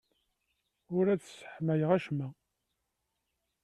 [0.97, 2.27] Ur d-sseḥmayeɣ acemma.